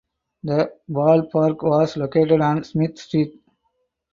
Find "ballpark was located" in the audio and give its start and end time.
0.89-2.41